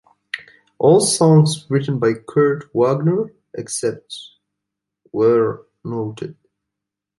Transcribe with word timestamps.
All 0.79 0.99
songs 0.99 1.67
written 1.69 1.99
by 1.99 2.13
Kurt 2.27 2.71
Wagner, 2.73 3.31
except 3.53 4.15
where 5.11 5.59
noted. 5.83 6.35